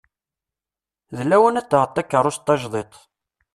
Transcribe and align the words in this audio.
D 1.15 1.17
lawan 1.29 1.59
ad 1.59 1.65
d-taɣeḍ 1.65 1.89
takerrus 1.91 2.37
tajdiṭ. 2.39 2.93